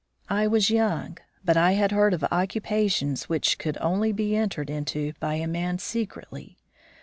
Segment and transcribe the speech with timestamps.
[0.31, 5.13] I was young, but I had heard of occupations which could only be entered into
[5.19, 6.57] by a man secretly.